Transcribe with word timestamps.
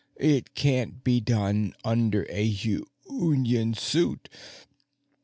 It 0.19 0.55
can't 0.55 1.03
be 1.03 1.21
done 1.21 1.75
under 1.85 2.25
a 2.27 2.41
union 2.41 3.75
suit. 3.75 4.29